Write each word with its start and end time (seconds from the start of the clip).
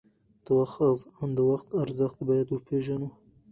د 1.35 1.37
وخت 1.51 1.67
ارزښت 1.81 2.17
باید 2.29 2.47
وپیژنو. 2.49 3.09